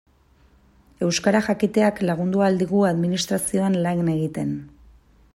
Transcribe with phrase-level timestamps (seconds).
[1.07, 4.57] Euskara jakiteak lagundu ahal digu administrazioan lan egiten.